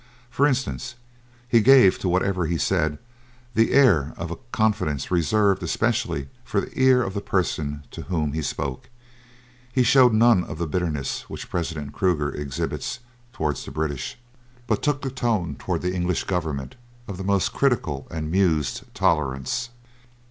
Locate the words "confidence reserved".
4.51-5.61